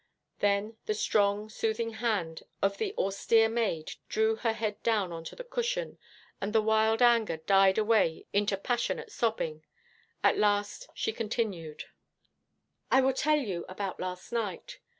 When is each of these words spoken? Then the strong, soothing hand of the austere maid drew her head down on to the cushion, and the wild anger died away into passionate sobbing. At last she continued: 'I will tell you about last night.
Then 0.39 0.77
the 0.87 0.95
strong, 0.95 1.47
soothing 1.47 1.91
hand 1.91 2.41
of 2.59 2.77
the 2.79 2.95
austere 2.97 3.47
maid 3.49 3.97
drew 4.09 4.35
her 4.37 4.53
head 4.53 4.81
down 4.81 5.11
on 5.11 5.23
to 5.25 5.35
the 5.35 5.43
cushion, 5.43 5.99
and 6.41 6.53
the 6.53 6.59
wild 6.63 7.03
anger 7.03 7.37
died 7.37 7.77
away 7.77 8.25
into 8.33 8.57
passionate 8.57 9.11
sobbing. 9.11 9.63
At 10.23 10.39
last 10.39 10.89
she 10.95 11.13
continued: 11.13 11.83
'I 12.89 13.01
will 13.01 13.13
tell 13.13 13.37
you 13.37 13.63
about 13.69 13.99
last 13.99 14.31
night. 14.31 14.79